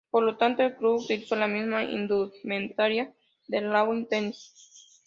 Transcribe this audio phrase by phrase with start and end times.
[0.09, 3.13] Por lo tanto el club utilizó la misma indumentaria
[3.47, 4.89] del Lawn Tennis.